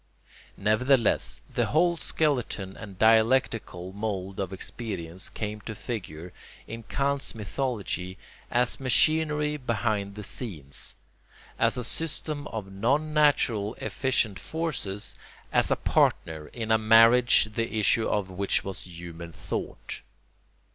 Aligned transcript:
Nevertheless, 0.57 1.41
the 1.53 1.67
whole 1.67 1.95
skeleton 1.95 2.75
and 2.75 2.97
dialectical 2.97 3.93
mould 3.93 4.39
of 4.39 4.51
experience 4.51 5.29
came 5.29 5.61
to 5.61 5.75
figure, 5.75 6.33
in 6.65 6.81
Kant's 6.81 7.35
mythology, 7.35 8.17
as 8.49 8.79
machinery 8.79 9.57
behind 9.57 10.15
the 10.15 10.23
scenes, 10.23 10.95
as 11.59 11.77
a 11.77 11.83
system 11.83 12.47
of 12.47 12.71
non 12.73 13.13
natural 13.13 13.75
efficient 13.75 14.39
forces, 14.39 15.15
as 15.53 15.69
a 15.69 15.75
partner 15.75 16.47
in 16.47 16.71
a 16.71 16.79
marriage 16.79 17.49
the 17.53 17.77
issue 17.77 18.07
of 18.07 18.27
which 18.27 18.63
was 18.63 18.87
human 18.87 19.31
thought. 19.31 20.01